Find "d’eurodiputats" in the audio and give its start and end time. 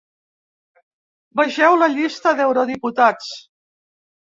2.43-3.33